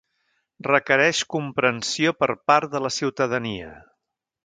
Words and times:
Requereix 0.67 1.19
comprensió 1.35 2.17
per 2.25 2.31
part 2.53 2.75
de 2.75 2.85
la 2.87 2.93
ciutadania. 3.01 3.73